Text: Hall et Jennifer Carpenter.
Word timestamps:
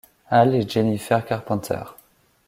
Hall 0.31 0.55
et 0.55 0.67
Jennifer 0.67 1.23
Carpenter. 1.23 1.83